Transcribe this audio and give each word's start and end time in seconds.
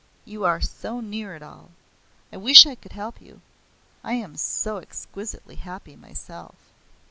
You 0.25 0.45
are 0.45 0.59
so 0.61 0.99
near 0.99 1.35
it 1.35 1.43
all. 1.43 1.69
I 2.33 2.37
wish 2.37 2.65
I 2.65 2.73
could 2.73 2.93
help 2.93 3.21
you; 3.21 3.39
I 4.03 4.13
am 4.13 4.35
so 4.35 4.77
exquisitely 4.77 5.57
happy 5.57 5.95
myself." 5.95 6.55